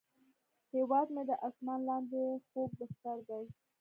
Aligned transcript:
هیواد 0.73 1.07
مې 1.15 1.23
د 1.29 1.31
اسمان 1.47 1.79
لاندې 1.89 2.21
خوږ 2.47 2.69
بستر 2.79 3.17
دی 3.27 3.43